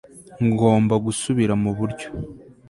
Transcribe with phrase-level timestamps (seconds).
[0.47, 2.07] ngomba gusubira muburyo